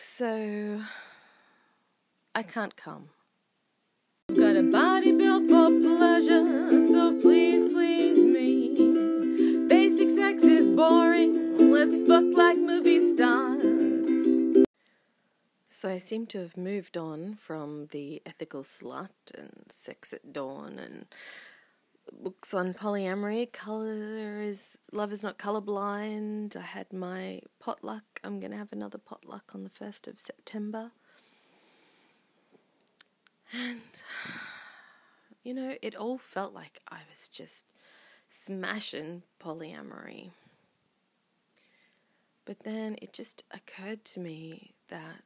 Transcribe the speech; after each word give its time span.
So, 0.00 0.80
I 2.32 2.44
can't 2.44 2.76
come. 2.76 3.08
Got 4.28 4.54
a 4.54 4.62
body 4.62 5.10
built 5.10 5.48
for 5.48 5.70
pleasure, 5.70 6.70
so 6.92 7.20
please, 7.20 7.66
please 7.72 8.22
me. 8.22 9.66
Basic 9.66 10.08
sex 10.10 10.44
is 10.44 10.66
boring, 10.66 11.72
let's 11.72 12.00
fuck 12.06 12.26
like 12.32 12.58
movie 12.58 13.10
stars. 13.10 14.64
So, 15.66 15.88
I 15.88 15.98
seem 15.98 16.26
to 16.26 16.38
have 16.42 16.56
moved 16.56 16.96
on 16.96 17.34
from 17.34 17.88
the 17.90 18.22
ethical 18.24 18.62
slut 18.62 19.10
and 19.36 19.64
sex 19.68 20.12
at 20.12 20.32
dawn 20.32 20.78
and 20.78 21.06
books 22.22 22.52
on 22.54 22.74
polyamory. 22.74 23.50
Color 23.52 24.42
is 24.42 24.78
love 24.92 25.12
is 25.12 25.22
not 25.22 25.38
colorblind. 25.38 26.56
I 26.56 26.60
had 26.60 26.92
my 26.92 27.40
potluck. 27.60 28.20
I'm 28.24 28.40
gonna 28.40 28.56
have 28.56 28.72
another 28.72 28.98
potluck 28.98 29.54
on 29.54 29.64
the 29.64 29.70
first 29.70 30.08
of 30.08 30.20
September. 30.20 30.90
And 33.52 34.02
you 35.42 35.54
know, 35.54 35.76
it 35.80 35.94
all 35.94 36.18
felt 36.18 36.52
like 36.52 36.80
I 36.90 37.00
was 37.08 37.28
just 37.28 37.66
smashing 38.28 39.22
polyamory. 39.40 40.30
But 42.44 42.64
then 42.64 42.96
it 43.02 43.12
just 43.12 43.44
occurred 43.50 44.04
to 44.06 44.20
me 44.20 44.72
that 44.88 45.22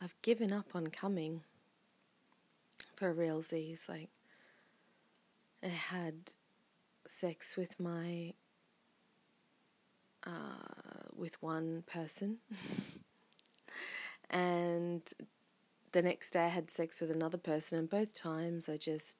I've 0.00 0.14
given 0.22 0.52
up 0.52 0.66
on 0.74 0.86
coming 0.88 1.42
for 2.94 3.12
realsies. 3.12 3.88
Like, 3.88 4.10
I 5.62 5.68
had 5.68 6.32
sex 7.06 7.56
with 7.56 7.80
my 7.80 8.34
uh, 10.26 11.08
with 11.14 11.42
one 11.42 11.82
person, 11.86 12.38
and 14.30 15.02
the 15.92 16.02
next 16.02 16.30
day 16.30 16.44
I 16.44 16.48
had 16.48 16.70
sex 16.70 17.00
with 17.00 17.10
another 17.10 17.38
person, 17.38 17.78
and 17.78 17.90
both 17.90 18.14
times 18.14 18.68
I 18.68 18.76
just 18.76 19.18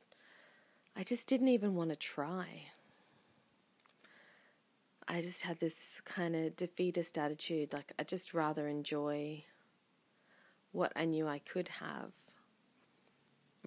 I 0.96 1.02
just 1.02 1.28
didn't 1.28 1.48
even 1.48 1.74
want 1.74 1.90
to 1.90 1.96
try. 1.96 2.66
I 5.08 5.20
just 5.20 5.44
had 5.44 5.58
this 5.58 6.00
kind 6.02 6.36
of 6.36 6.54
defeatist 6.54 7.16
attitude, 7.16 7.72
like 7.72 7.92
I 7.98 8.04
just 8.04 8.34
rather 8.34 8.68
enjoy 8.68 9.44
what 10.70 10.92
I 10.94 11.06
knew 11.06 11.26
I 11.26 11.38
could 11.38 11.68
have 11.80 12.12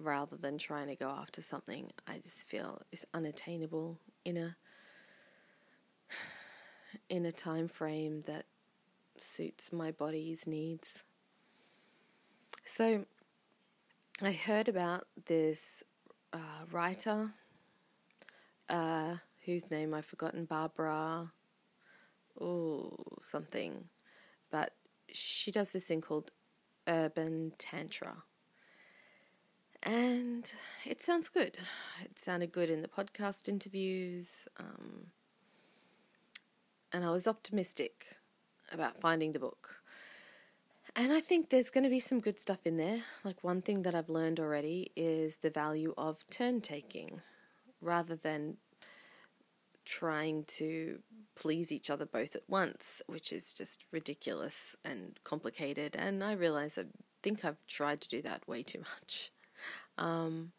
rather 0.02 0.36
than 0.36 0.58
trying 0.58 0.88
to 0.88 0.96
go 0.96 1.08
after 1.08 1.40
something 1.40 1.90
I 2.06 2.18
just 2.18 2.46
feel 2.46 2.82
is 2.90 3.06
unattainable 3.14 3.98
in 4.24 4.36
a 4.36 4.56
in 7.08 7.24
a 7.24 7.32
time 7.32 7.68
frame 7.68 8.24
that 8.26 8.44
suits 9.18 9.72
my 9.72 9.90
body's 9.90 10.46
needs. 10.46 11.04
So 12.64 13.06
I 14.22 14.32
heard 14.32 14.68
about 14.68 15.06
this 15.26 15.82
uh, 16.32 16.66
writer 16.70 17.30
uh, 18.68 19.16
whose 19.44 19.70
name 19.70 19.94
I've 19.94 20.06
forgotten, 20.06 20.44
Barbara, 20.44 21.32
oh 22.40 22.96
something, 23.20 23.88
but 24.50 24.74
she 25.10 25.50
does 25.50 25.72
this 25.72 25.86
thing 25.86 26.00
called 26.00 26.30
Urban 26.86 27.52
Tantra 27.58 28.24
and 29.82 30.52
it 30.84 31.02
sounds 31.02 31.28
good. 31.28 31.56
It 32.02 32.18
sounded 32.18 32.52
good 32.52 32.70
in 32.70 32.82
the 32.82 32.88
podcast 32.88 33.48
interviews, 33.48 34.48
um, 34.58 35.06
and 36.92 37.04
I 37.04 37.10
was 37.10 37.26
optimistic 37.26 38.16
about 38.72 39.00
finding 39.00 39.32
the 39.32 39.38
book. 39.38 39.82
And 40.94 41.10
I 41.10 41.20
think 41.20 41.48
there's 41.48 41.70
going 41.70 41.84
to 41.84 41.90
be 41.90 41.98
some 41.98 42.20
good 42.20 42.38
stuff 42.38 42.66
in 42.66 42.76
there. 42.76 43.00
Like, 43.24 43.42
one 43.42 43.62
thing 43.62 43.82
that 43.82 43.94
I've 43.94 44.10
learned 44.10 44.38
already 44.38 44.92
is 44.94 45.38
the 45.38 45.48
value 45.48 45.94
of 45.96 46.26
turn 46.28 46.60
taking 46.60 47.22
rather 47.80 48.14
than 48.14 48.58
trying 49.84 50.44
to 50.44 51.00
please 51.34 51.72
each 51.72 51.90
other 51.90 52.06
both 52.06 52.36
at 52.36 52.42
once, 52.48 53.02
which 53.06 53.32
is 53.32 53.52
just 53.52 53.84
ridiculous 53.90 54.76
and 54.84 55.18
complicated. 55.24 55.96
And 55.96 56.22
I 56.22 56.32
realize 56.34 56.78
I 56.78 56.84
think 57.22 57.44
I've 57.44 57.66
tried 57.66 58.00
to 58.02 58.08
do 58.08 58.22
that 58.22 58.46
way 58.46 58.62
too 58.62 58.80
much. 58.80 59.31
Um, 59.98 60.52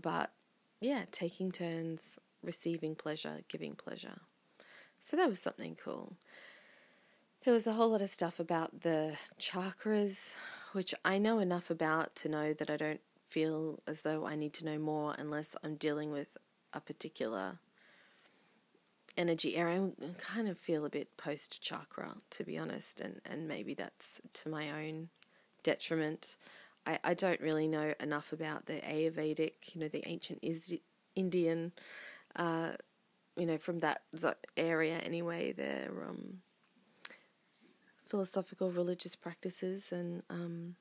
but 0.00 0.32
yeah, 0.80 1.04
taking 1.10 1.50
turns, 1.50 2.18
receiving 2.42 2.94
pleasure, 2.94 3.40
giving 3.48 3.74
pleasure. 3.74 4.20
So 4.98 5.16
that 5.16 5.28
was 5.28 5.40
something 5.40 5.76
cool. 5.82 6.16
There 7.44 7.54
was 7.54 7.66
a 7.66 7.72
whole 7.72 7.90
lot 7.90 8.02
of 8.02 8.10
stuff 8.10 8.38
about 8.38 8.82
the 8.82 9.16
chakras, 9.38 10.36
which 10.72 10.94
I 11.04 11.18
know 11.18 11.38
enough 11.38 11.70
about 11.70 12.14
to 12.16 12.28
know 12.28 12.52
that 12.52 12.68
I 12.68 12.76
don't 12.76 13.00
feel 13.26 13.80
as 13.86 14.02
though 14.02 14.26
I 14.26 14.36
need 14.36 14.52
to 14.54 14.64
know 14.64 14.78
more 14.78 15.14
unless 15.18 15.56
I'm 15.64 15.76
dealing 15.76 16.10
with 16.10 16.36
a 16.74 16.80
particular 16.80 17.58
energy 19.16 19.56
area. 19.56 19.90
I 20.02 20.12
kind 20.18 20.48
of 20.48 20.58
feel 20.58 20.84
a 20.84 20.90
bit 20.90 21.16
post 21.16 21.62
chakra, 21.62 22.16
to 22.30 22.44
be 22.44 22.58
honest, 22.58 23.00
and, 23.00 23.20
and 23.24 23.48
maybe 23.48 23.74
that's 23.74 24.20
to 24.34 24.48
my 24.48 24.70
own 24.70 25.08
detriment. 25.62 26.36
I, 26.86 26.98
I 27.04 27.14
don't 27.14 27.40
really 27.40 27.68
know 27.68 27.94
enough 28.00 28.32
about 28.32 28.66
the 28.66 28.80
Ayurvedic, 28.80 29.74
you 29.74 29.80
know, 29.80 29.88
the 29.88 30.02
ancient 30.08 30.40
is 30.42 30.74
Indian, 31.14 31.72
uh, 32.36 32.72
you 33.36 33.46
know, 33.46 33.58
from 33.58 33.80
that 33.80 34.02
area 34.56 34.98
anyway, 34.98 35.52
their 35.52 35.90
um, 36.08 36.38
philosophical 38.06 38.70
religious 38.70 39.14
practices 39.14 39.92
and 39.92 40.22
um, 40.28 40.74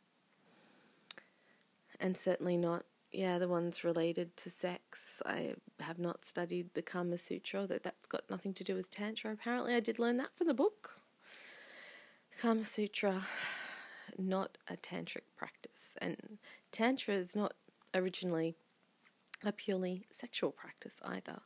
and 2.00 2.18
certainly 2.18 2.58
not 2.58 2.86
yeah 3.12 3.38
the 3.38 3.48
ones 3.48 3.84
related 3.84 4.36
to 4.38 4.50
sex. 4.50 5.22
I 5.26 5.56
have 5.80 6.00
not 6.00 6.26
studied 6.26 6.74
the 6.74 6.82
Kama 6.82 7.18
Sutra. 7.18 7.68
That 7.68 7.84
that's 7.84 8.08
got 8.08 8.30
nothing 8.30 8.54
to 8.56 8.64
do 8.64 8.76
with 8.76 8.90
tantra. 8.90 9.32
Apparently, 9.32 9.76
I 9.76 9.80
did 9.80 10.00
learn 10.00 10.18
that 10.18 10.36
from 10.36 10.48
the 10.48 10.54
book. 10.54 11.02
Kama 12.42 12.64
Sutra 12.64 13.24
not 14.18 14.58
a 14.68 14.76
tantric 14.76 15.24
practice, 15.36 15.98
and 16.02 16.38
tantra 16.72 17.16
is 17.16 17.36
not 17.36 17.54
originally 17.94 18.56
a 19.44 19.52
purely 19.52 20.06
sexual 20.12 20.52
practice 20.52 21.02
either. 21.06 21.42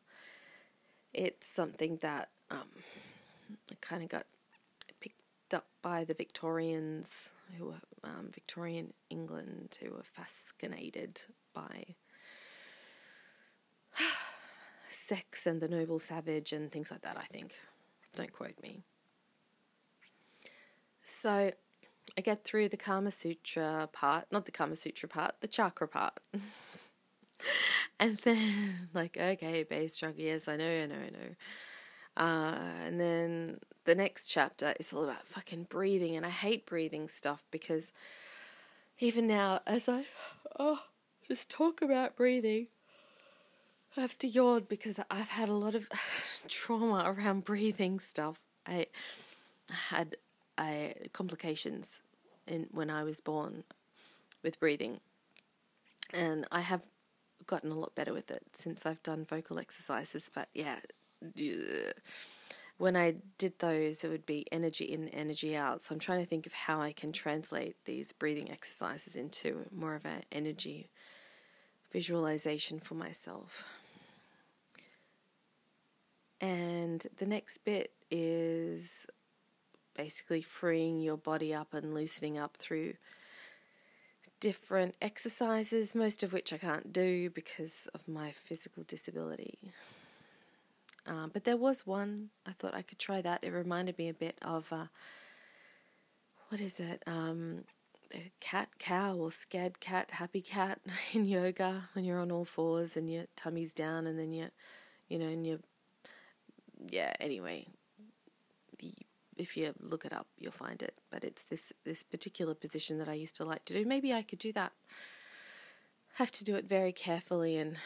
It's 1.13 1.47
something 1.47 1.97
that 2.01 2.29
um, 2.50 2.69
kind 3.81 4.03
of 4.03 4.09
got 4.09 4.25
picked 5.00 5.53
up 5.53 5.68
by 5.81 6.03
the 6.03 6.13
Victorians, 6.13 7.34
who 7.57 7.66
were 7.66 7.81
um, 8.03 8.29
Victorian 8.31 8.94
England, 9.09 9.78
who 9.81 9.91
were 9.91 10.03
fascinated 10.03 11.22
by 11.53 11.95
sex 14.88 15.45
and 15.45 15.62
the 15.62 15.68
noble 15.68 16.00
savage 16.00 16.51
and 16.51 16.72
things 16.72 16.90
like 16.90 17.01
that. 17.01 17.18
I 17.18 17.25
think, 17.25 17.53
don't 18.16 18.34
quote 18.34 18.62
me. 18.62 18.81
So 21.03 21.51
I 22.18 22.22
get 22.22 22.44
through 22.44 22.69
the 22.69 22.78
Kama 22.78 23.12
Sutra 23.12 23.90
part, 23.91 24.25
not 24.31 24.46
the 24.46 24.51
Kama 24.51 24.75
Sutra 24.75 25.09
part, 25.09 25.35
the 25.41 25.47
chakra 25.47 25.88
part. 25.88 26.19
and 28.00 28.16
then, 28.18 28.90
like, 28.94 29.18
okay, 29.18 29.63
base 29.63 29.96
chakra, 29.96 30.22
yes, 30.22 30.47
I 30.47 30.57
know, 30.57 30.84
I 30.84 30.85
know, 30.85 30.96
I 30.96 31.09
know. 31.09 31.35
Uh, 32.16 32.85
and 32.85 33.00
then 33.00 33.59
the 33.85 33.96
next 33.96 34.28
chapter 34.28 34.74
is 34.79 34.94
all 34.94 35.03
about 35.03 35.28
fucking 35.28 35.63
breathing, 35.63 36.16
and 36.16 36.25
I 36.25 36.29
hate 36.29 36.66
breathing 36.66 37.07
stuff 37.07 37.44
because 37.50 37.91
even 39.00 39.28
now, 39.28 39.62
as 39.66 39.90
I 39.90 40.06
oh, 40.59 40.84
just 41.28 41.50
talk 41.50 41.81
about 41.81 42.16
breathing, 42.16 42.68
I 43.97 44.01
have 44.01 44.18
to 44.19 44.28
yawn 44.28 44.66
because 44.69 45.00
I've 45.09 45.30
had 45.30 45.50
a 45.50 45.53
lot 45.53 45.75
of 45.75 45.88
trauma 46.47 47.03
around 47.06 47.45
breathing 47.45 48.00
stuff. 48.00 48.40
I 48.68 48.85
had 49.90 50.18
I, 50.58 50.94
complications 51.14 52.02
in 52.48 52.68
when 52.72 52.89
I 52.89 53.04
was 53.04 53.22
born 53.22 53.63
with 54.44 54.60
breathing, 54.60 55.00
and 56.13 56.45
I 56.51 56.62
have 56.62 56.83
gotten 57.45 57.72
a 57.72 57.75
lot 57.75 57.95
better 57.95 58.13
with 58.13 58.31
it 58.31 58.44
since 58.54 58.86
I've 58.86 59.04
done 59.04 59.25
vocal 59.25 59.60
exercises. 59.60 60.30
But 60.33 60.50
yeah, 60.54 60.80
when 62.77 62.95
I 62.95 63.16
did 63.38 63.60
those, 63.60 64.04
it 64.04 64.10
would 64.10 64.25
be 64.25 64.45
energy 64.51 64.86
in, 64.86 65.10
energy 65.10 65.56
out. 65.56 65.81
So 65.81 65.94
I'm 65.94 66.00
trying 66.00 66.19
to 66.19 66.25
think 66.25 66.45
of 66.45 66.54
how 66.54 66.81
I 66.81 66.92
can 66.92 67.12
translate 67.12 67.75
these 67.86 68.12
breathing 68.12 68.51
exercises 68.51 69.16
into 69.16 69.68
more 69.72 69.95
of 69.95 70.06
an 70.06 70.24
energy 70.31 70.89
visualization 71.92 72.80
for 72.80 72.95
myself. 72.95 73.66
And 76.42 77.06
the 77.18 77.25
next 77.25 77.60
bit 77.60 77.92
is 78.12 79.07
basically 79.95 80.42
freeing 80.42 81.00
your 81.00 81.18
body 81.18 81.54
up 81.54 81.74
and 81.74 81.94
loosening 81.94 82.38
up 82.38 82.57
through 82.57 82.94
different 84.40 84.95
exercises, 85.01 85.95
most 85.95 86.24
of 86.24 86.34
which 86.34 86.51
I 86.51 86.57
can't 86.57 86.92
do 86.92 87.30
because 87.30 87.88
of 87.94 88.07
my 88.07 88.31
physical 88.31 88.84
disability. 88.84 89.57
Um, 91.06 91.31
but 91.34 91.44
there 91.44 91.57
was 91.57 91.86
one, 91.86 92.30
I 92.45 92.51
thought 92.51 92.74
I 92.74 92.81
could 92.81 93.00
try 93.00 93.22
that. 93.22 93.44
It 93.44 93.51
reminded 93.51 93.98
me 93.98 94.10
a 94.10 94.13
bit 94.13 94.38
of 94.42 94.72
uh, 94.72 94.88
what 96.50 96.62
is 96.62 96.80
it? 96.80 97.04
Um, 97.07 97.63
cat, 98.39 98.69
cow, 98.80 99.16
or 99.16 99.31
scared 99.31 99.80
cat, 99.80 100.12
happy 100.12 100.42
cat 100.42 100.80
in 101.13 101.25
yoga 101.25 101.84
when 101.94 102.06
you're 102.06 102.19
on 102.19 102.31
all 102.31 102.46
fours 102.46 102.96
and 102.96 103.10
your 103.10 103.25
tummy's 103.36 103.74
down, 103.74 104.07
and 104.07 104.18
then 104.18 104.31
you, 104.31 104.50
you 105.10 105.19
know, 105.19 105.28
and 105.28 105.46
you, 105.46 105.60
yeah. 106.89 107.13
Anyway, 107.19 107.66
if 109.38 109.57
you 109.57 109.74
look 109.80 110.06
it 110.06 110.13
up, 110.13 110.27
you'll 110.38 110.51
find 110.51 110.81
it. 110.81 110.95
But 111.09 111.24
it's 111.24 111.44
this 111.44 111.74
this 111.83 112.03
particular 112.03 112.53
position 112.53 112.97
that 113.00 113.09
I 113.09 113.13
used 113.13 113.35
to 113.38 113.45
like 113.45 113.65
to 113.65 113.74
do. 113.74 113.85
Maybe 113.85 114.13
I 114.13 114.21
could 114.21 114.39
do 114.39 114.51
that. 114.53 114.71
Have 116.15 116.31
to 116.33 116.44
do 116.44 116.56
it 116.56 116.65
very 116.65 116.91
carefully 116.91 117.57
and 117.57 117.77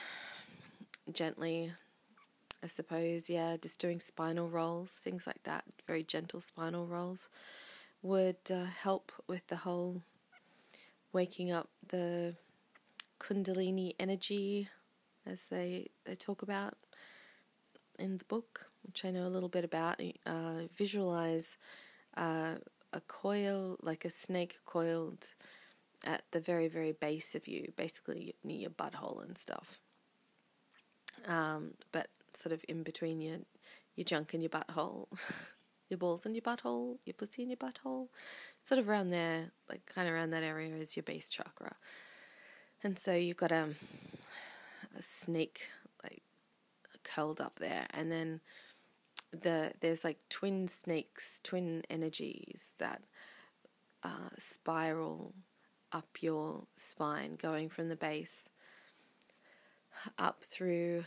gently. 1.11 1.73
I 2.63 2.67
suppose, 2.67 3.29
yeah, 3.29 3.55
just 3.61 3.79
doing 3.79 3.99
spinal 3.99 4.49
rolls, 4.49 4.99
things 4.99 5.27
like 5.27 5.43
that, 5.43 5.63
very 5.85 6.01
gentle 6.01 6.41
spinal 6.41 6.87
rolls, 6.87 7.29
would 8.01 8.37
uh, 8.51 8.65
help 8.65 9.11
with 9.27 9.45
the 9.47 9.57
whole 9.57 10.01
waking 11.13 11.51
up 11.51 11.69
the 11.87 12.35
Kundalini 13.19 13.93
energy, 13.99 14.69
as 15.25 15.49
they, 15.49 15.89
they 16.05 16.15
talk 16.15 16.41
about 16.41 16.73
in 17.99 18.17
the 18.17 18.25
book, 18.25 18.67
which 18.83 19.05
I 19.05 19.11
know 19.11 19.25
a 19.25 19.29
little 19.29 19.49
bit 19.49 19.63
about. 19.63 20.01
Uh, 20.25 20.67
visualize 20.75 21.57
uh, 22.15 22.55
a 22.93 23.01
coil, 23.01 23.77
like 23.81 24.05
a 24.05 24.09
snake 24.09 24.57
coiled 24.65 25.33
at 26.05 26.23
the 26.31 26.39
very, 26.39 26.67
very 26.67 26.91
base 26.91 27.35
of 27.35 27.47
you, 27.47 27.73
basically 27.75 28.35
near 28.43 28.57
your 28.57 28.69
butthole 28.69 29.23
and 29.23 29.37
stuff. 29.37 29.79
Um, 31.27 31.73
but 31.91 32.07
sort 32.33 32.53
of 32.53 32.63
in 32.67 32.83
between 32.83 33.19
your 33.19 33.37
your 33.95 34.05
junk 34.05 34.33
and 34.33 34.43
your 34.43 34.51
butthole. 34.51 35.07
your 35.89 35.97
balls 35.97 36.25
in 36.25 36.35
your 36.35 36.41
butthole, 36.41 36.97
your 37.05 37.13
pussy 37.13 37.43
in 37.43 37.49
your 37.49 37.57
butthole, 37.57 38.07
sort 38.61 38.79
of 38.79 38.89
around 38.89 39.09
there, 39.09 39.51
like 39.69 39.85
kind 39.85 40.07
of 40.07 40.13
around 40.13 40.31
that 40.31 40.43
area 40.43 40.75
is 40.75 40.95
your 40.95 41.03
base 41.03 41.29
chakra. 41.29 41.75
And 42.83 42.99
so 42.99 43.15
you've 43.15 43.37
got 43.37 43.51
a, 43.51 43.69
a 44.97 45.01
snake 45.01 45.69
curled 47.13 47.41
up 47.41 47.59
there, 47.59 47.87
and 47.93 48.11
then 48.11 48.41
the 49.31 49.71
there's 49.81 50.03
like 50.03 50.19
twin 50.29 50.67
snakes, 50.67 51.39
twin 51.43 51.83
energies 51.89 52.73
that 52.79 53.01
uh, 54.03 54.29
spiral 54.37 55.33
up 55.91 56.21
your 56.21 56.67
spine, 56.75 57.35
going 57.35 57.69
from 57.69 57.89
the 57.89 57.95
base 57.95 58.49
up 60.17 60.43
through 60.43 61.03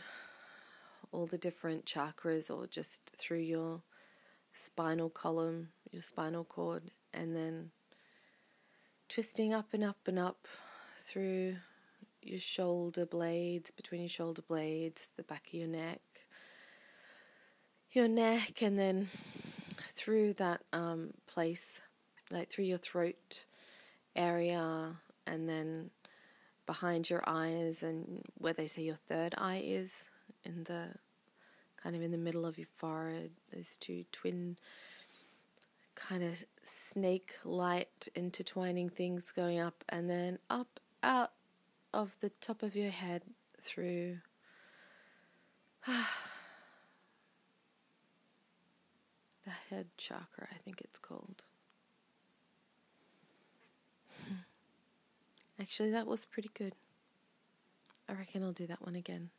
all 1.11 1.25
the 1.25 1.37
different 1.37 1.85
chakras, 1.85 2.49
or 2.49 2.67
just 2.67 3.11
through 3.15 3.39
your 3.39 3.81
spinal 4.51 5.09
column, 5.09 5.69
your 5.91 6.01
spinal 6.01 6.43
cord, 6.43 6.91
and 7.13 7.35
then 7.35 7.71
twisting 9.07 9.53
up 9.53 9.73
and 9.73 9.83
up 9.83 10.07
and 10.07 10.19
up 10.19 10.47
through 10.97 11.55
your 12.21 12.39
shoulder 12.39 13.05
blades, 13.05 13.71
between 13.71 14.01
your 14.01 14.09
shoulder 14.09 14.41
blades, 14.41 15.11
the 15.15 15.23
back 15.23 15.47
of 15.47 15.53
your 15.53 15.67
neck, 15.67 16.01
your 17.91 18.07
neck, 18.07 18.61
and 18.61 18.77
then 18.77 19.07
through 19.77 20.33
that 20.33 20.61
um, 20.73 21.11
place, 21.27 21.81
like 22.31 22.49
through 22.49 22.65
your 22.65 22.77
throat 22.77 23.45
area, 24.15 24.95
and 25.27 25.49
then 25.49 25.89
behind 26.65 27.09
your 27.09 27.23
eyes, 27.27 27.83
and 27.83 28.21
where 28.37 28.53
they 28.53 28.67
say 28.67 28.81
your 28.81 28.95
third 28.95 29.35
eye 29.37 29.61
is 29.63 30.11
in 30.43 30.63
the 30.63 30.89
kind 31.81 31.95
of 31.95 32.01
in 32.01 32.11
the 32.11 32.17
middle 32.17 32.45
of 32.45 32.57
your 32.57 32.67
forehead, 32.75 33.31
those 33.53 33.77
two 33.77 34.05
twin 34.11 34.57
kind 35.95 36.23
of 36.23 36.43
snake 36.63 37.35
light 37.43 38.07
intertwining 38.15 38.89
things 38.89 39.31
going 39.31 39.59
up 39.59 39.83
and 39.89 40.09
then 40.09 40.39
up 40.49 40.79
out 41.03 41.31
of 41.93 42.17
the 42.19 42.29
top 42.29 42.63
of 42.63 42.75
your 42.75 42.91
head 42.91 43.23
through 43.59 44.17
the 45.85 45.93
head 49.69 49.87
chakra, 49.97 50.47
I 50.51 50.57
think 50.57 50.81
it's 50.81 50.99
called. 50.99 51.43
Actually, 55.59 55.91
that 55.91 56.07
was 56.07 56.25
pretty 56.25 56.49
good. 56.53 56.73
I 58.07 58.13
reckon 58.13 58.43
I'll 58.43 58.51
do 58.51 58.67
that 58.67 58.81
one 58.81 58.95
again. 58.95 59.29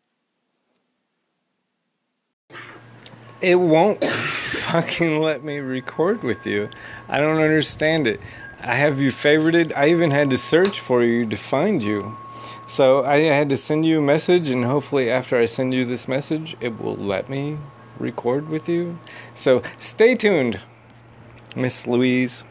it 3.43 3.57
won't 3.57 4.03
fucking 4.05 5.21
let 5.21 5.43
me 5.43 5.59
record 5.59 6.23
with 6.23 6.47
you. 6.47 6.71
I 7.09 7.19
don't 7.19 7.41
understand 7.41 8.07
it. 8.07 8.21
I 8.61 8.77
have 8.77 9.01
you 9.01 9.11
favorited. 9.11 9.73
I 9.77 9.89
even 9.89 10.13
had 10.13 10.31
to 10.31 10.39
search 10.39 10.79
for 10.79 11.03
you 11.03 11.27
to 11.27 11.37
find 11.37 11.83
you. 11.83 12.17
So 12.73 13.05
I 13.05 13.19
had 13.25 13.51
to 13.51 13.57
send 13.59 13.85
you 13.85 13.99
a 13.99 14.01
message, 14.01 14.49
and 14.49 14.65
hopefully, 14.65 15.11
after 15.11 15.39
I 15.39 15.45
send 15.45 15.75
you 15.75 15.85
this 15.85 16.09
message, 16.09 16.57
it 16.59 16.81
will 16.81 16.97
let 16.97 17.29
me 17.29 17.59
record 17.99 18.49
with 18.49 18.67
you. 18.67 18.99
So 19.35 19.63
stay 19.79 20.15
tuned, 20.15 20.59
Miss 21.55 21.87
Louise. 21.87 22.45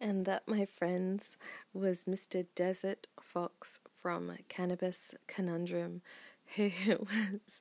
And 0.00 0.26
that, 0.26 0.48
my 0.48 0.64
friends, 0.64 1.36
was 1.72 2.02
Mr. 2.02 2.46
Desert 2.56 3.06
Fox 3.20 3.78
from 3.94 4.32
Cannabis 4.48 5.14
Conundrum, 5.28 6.02
who 6.56 6.72
was 6.88 7.60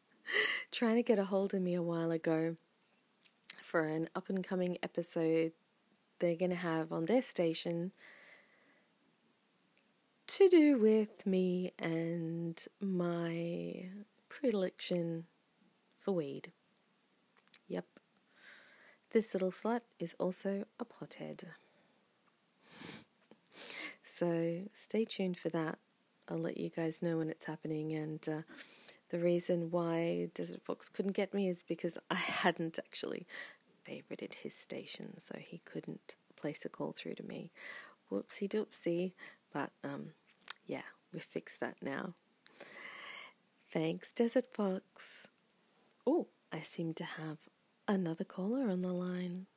trying 0.72 0.96
to 0.96 1.04
get 1.04 1.20
a 1.20 1.26
hold 1.26 1.54
of 1.54 1.62
me 1.62 1.76
a 1.76 1.84
while 1.84 2.10
ago 2.10 2.56
for 3.62 3.82
an 3.82 4.10
up 4.16 4.30
and 4.30 4.44
coming 4.44 4.80
episode 4.82 5.52
they're 6.18 6.36
going 6.36 6.50
to 6.50 6.58
have 6.58 6.92
on 6.92 7.06
their 7.06 7.22
station 7.22 7.92
to 10.38 10.48
do 10.48 10.78
with 10.78 11.26
me 11.26 11.74
and 11.78 12.66
my 12.80 13.88
predilection 14.30 15.26
for 16.00 16.14
weed. 16.14 16.54
Yep. 17.68 17.86
This 19.12 19.34
little 19.34 19.52
slut 19.52 19.82
is 20.00 20.16
also 20.20 20.66
a 20.80 20.86
pothead. 20.86 21.44
So 24.04 24.64
stay 24.74 25.06
tuned 25.06 25.38
for 25.38 25.50
that. 25.50 25.80
I'll 26.30 26.38
let 26.38 26.58
you 26.58 26.70
guys 26.70 27.02
know 27.02 27.18
when 27.18 27.30
it's 27.30 27.46
happening 27.46 27.94
and. 27.94 28.28
Uh, 28.28 28.42
the 29.10 29.20
reason 29.20 29.72
why 29.72 30.30
Desert 30.34 30.62
Fox 30.62 30.88
couldn't 30.88 31.18
get 31.18 31.34
me 31.34 31.50
is 31.50 31.64
because 31.64 31.98
I 32.10 32.16
hadn't 32.44 32.80
actually 32.80 33.28
favorited 33.86 34.36
his 34.36 34.54
station, 34.54 35.18
so 35.18 35.38
he 35.38 35.60
couldn't 35.66 36.16
place 36.38 36.64
a 36.64 36.70
call 36.70 36.94
through 36.94 37.16
to 37.16 37.24
me. 37.24 37.52
Whoopsie 38.10 38.48
doopsie. 38.48 39.12
But 39.54 39.72
um, 39.84 40.12
yeah, 40.72 40.84
we've 41.12 41.22
fixed 41.22 41.60
that 41.60 41.76
now. 41.82 42.14
Thanks, 43.70 44.14
Desert 44.14 44.46
Fox. 44.54 45.28
Oh, 46.08 46.28
I 46.52 46.62
seem 46.62 46.94
to 46.94 47.04
have 47.04 47.40
another 47.90 48.24
caller 48.24 48.70
on 48.70 48.82
the 48.82 48.94
line. 48.94 49.48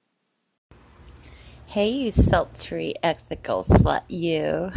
Hey, 1.66 1.88
you 1.90 2.10
sultry 2.10 2.94
ethical 3.00 3.62
slut, 3.62 4.02
you. 4.08 4.72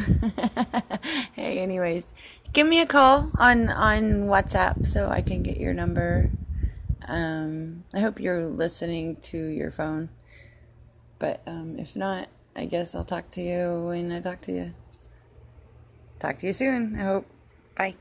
hey, 1.34 1.58
anyways, 1.58 2.06
give 2.53 2.67
me 2.67 2.82
a 2.82 2.86
call 2.86 3.32
on 3.39 3.70
on 3.70 4.29
WhatsApp 4.29 4.86
so 4.86 5.10
I 5.10 5.22
can 5.22 5.41
get 5.41 5.58
your 5.58 5.74
number. 5.74 6.29
Um, 7.08 7.84
I 7.96 8.00
hope 8.00 8.20
you're 8.20 8.46
listening 8.46 9.15
to 9.32 9.38
your 9.38 9.72
phone, 9.72 10.10
but 11.17 11.41
um, 11.48 11.79
if 11.79 11.96
not, 11.96 12.27
I 12.56 12.65
guess 12.65 12.94
I'll 12.94 13.06
talk 13.06 13.32
to 13.32 13.41
you 13.41 13.88
when 13.88 14.12
I 14.12 14.20
talk 14.20 14.41
to 14.41 14.51
you. 14.51 14.74
Talk 16.19 16.38
to 16.38 16.47
you 16.47 16.53
soon. 16.53 16.95
I 17.00 17.03
hope. 17.03 17.27
Bye. 17.75 17.95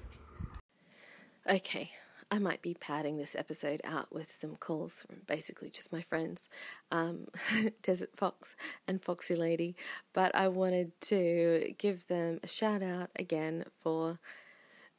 Okay. 1.49 1.91
I 2.31 2.41
might 2.41 2.61
be 2.61 2.75
padding 2.75 3.19
this 3.19 3.37
episode 3.37 3.81
out 3.85 4.13
with 4.13 4.31
some 4.31 4.57
calls 4.57 5.05
from 5.05 5.19
basically 5.29 5.71
just 5.71 5.93
my 5.93 6.03
friends, 6.03 6.49
um, 6.91 7.29
Desert 7.83 8.11
Fox 8.17 8.57
and 8.89 9.01
Foxy 9.01 9.37
Lady, 9.37 9.77
but 10.13 10.35
I 10.35 10.49
wanted 10.49 11.01
to 11.03 11.75
give 11.79 12.09
them 12.09 12.41
a 12.43 12.49
shout 12.49 12.83
out 12.83 13.11
again 13.15 13.65
for 13.79 14.19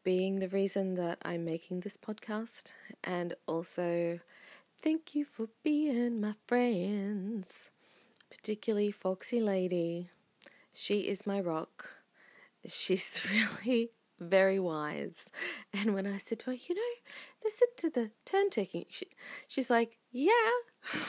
being 0.05 0.39
the 0.39 0.47
reason 0.47 0.95
that 0.95 1.17
I'm 1.25 1.43
making 1.43 1.81
this 1.81 1.97
podcast, 1.97 2.71
and 3.03 3.33
also 3.45 4.21
thank 4.81 5.13
you 5.13 5.25
for 5.25 5.49
being 5.63 6.21
my 6.21 6.33
friends, 6.47 7.71
particularly 8.29 8.91
Foxy 8.91 9.41
Lady. 9.41 10.07
She 10.71 10.99
is 10.99 11.27
my 11.27 11.41
rock. 11.41 11.96
She's 12.65 13.25
really 13.65 13.89
very 14.19 14.59
wise. 14.59 15.29
And 15.73 15.93
when 15.93 16.07
I 16.07 16.17
said 16.17 16.39
to 16.39 16.47
her, 16.47 16.53
you 16.53 16.75
know, 16.75 16.95
they 17.43 17.49
said 17.49 17.67
to 17.77 17.89
the 17.89 18.11
turn 18.25 18.49
taking, 18.49 18.85
she, 18.89 19.07
she's 19.47 19.69
like, 19.69 19.97
yeah. 20.11 20.31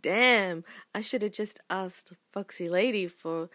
Damn, 0.00 0.64
I 0.94 1.00
should 1.00 1.22
have 1.22 1.32
just 1.32 1.60
asked 1.68 2.12
Foxy 2.30 2.68
Lady 2.68 3.08
for 3.08 3.48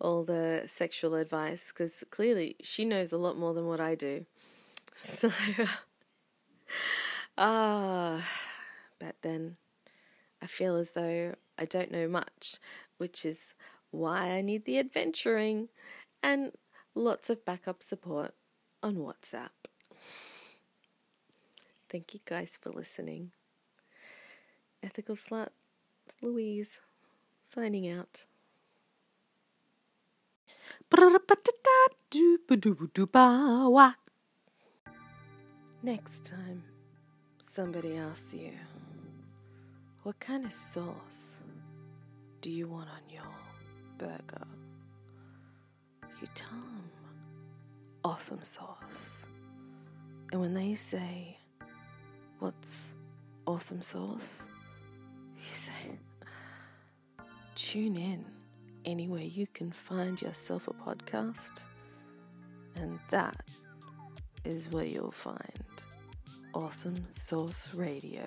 all 0.00 0.22
the 0.24 0.62
sexual 0.66 1.14
advice 1.14 1.72
because 1.72 2.04
clearly 2.10 2.56
she 2.62 2.84
knows 2.84 3.12
a 3.12 3.18
lot 3.18 3.36
more 3.36 3.52
than 3.52 3.66
what 3.66 3.80
I 3.80 3.94
do. 3.94 4.26
So, 5.02 5.30
ah, 7.38 8.16
uh, 8.16 8.20
but 8.98 9.16
then 9.22 9.56
I 10.42 10.46
feel 10.46 10.76
as 10.76 10.92
though 10.92 11.34
I 11.56 11.64
don't 11.64 11.90
know 11.90 12.06
much 12.06 12.58
which 13.00 13.24
is 13.24 13.54
why 13.90 14.28
I 14.28 14.40
need 14.40 14.64
the 14.64 14.78
adventuring 14.78 15.68
and 16.22 16.52
lots 16.94 17.30
of 17.30 17.44
backup 17.44 17.82
support 17.82 18.34
on 18.82 18.96
WhatsApp. 18.96 19.50
Thank 21.88 22.14
you 22.14 22.20
guys 22.24 22.58
for 22.60 22.70
listening. 22.70 23.32
Ethical 24.82 25.16
Slut, 25.16 25.48
Louise, 26.22 26.80
signing 27.40 27.88
out. 27.88 28.26
Next 35.82 36.26
time 36.26 36.62
somebody 37.38 37.96
asks 37.96 38.34
you, 38.34 38.52
what 40.02 40.18
kind 40.20 40.44
of 40.44 40.52
sauce 40.52 41.40
do 42.40 42.50
you 42.50 42.66
want 42.68 42.88
on 42.88 43.10
your 43.12 43.49
burger? 44.00 44.46
You 46.22 46.26
them 46.34 46.90
awesome 48.02 48.42
sauce. 48.42 49.26
And 50.32 50.40
when 50.40 50.54
they 50.54 50.74
say, 50.74 51.36
what's 52.38 52.94
awesome 53.46 53.82
sauce? 53.82 54.46
You 55.36 55.50
say, 55.50 55.98
tune 57.54 57.96
in 57.96 58.24
anywhere 58.86 59.22
you 59.22 59.46
can 59.46 59.70
find 59.70 60.20
yourself 60.22 60.66
a 60.66 60.72
podcast, 60.72 61.64
and 62.76 62.98
that 63.10 63.50
is 64.44 64.70
where 64.70 64.86
you'll 64.86 65.12
find 65.12 65.84
Awesome 66.54 67.06
Sauce 67.10 67.74
Radio. 67.74 68.24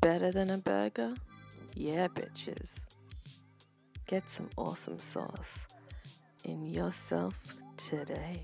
Better 0.00 0.32
than 0.32 0.50
a 0.50 0.58
burger? 0.58 1.14
Yeah, 1.74 2.08
bitches. 2.08 2.84
Get 4.12 4.28
some 4.28 4.50
awesome 4.58 4.98
sauce 4.98 5.66
in 6.44 6.66
yourself 6.66 7.32
today. 7.78 8.42